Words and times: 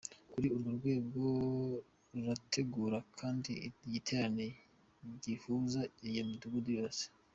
Muri 0.33 0.47
urwo 0.55 0.69
rwego 0.77 1.23
tugategura 2.09 2.97
kandi 3.19 3.51
igiterane 3.87 4.45
gihuza 5.23 5.81
iyo 6.07 6.21
midugudu 6.29 6.71
yose. 6.79 7.03